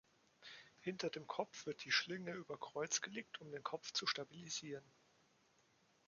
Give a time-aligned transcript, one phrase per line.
[0.79, 4.83] Hinter dem Kopf wird die Schlinge über Kreuz gelegt, um den Kopf zu stabilisieren.